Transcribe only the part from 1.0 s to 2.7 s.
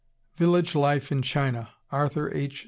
in China, Arthur H.